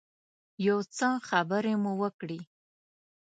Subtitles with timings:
[0.67, 2.39] یو څه خبرې مو وکړې.